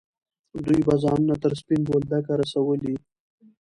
دوی 0.63 0.79
به 0.87 0.93
ځانونه 1.03 1.35
تر 1.43 1.51
سپین 1.59 1.81
بولدکه 1.87 2.33
رسولي. 2.41 2.95